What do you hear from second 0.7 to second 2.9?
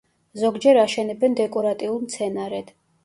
აშენებენ დეკორატიულ მცენარედ.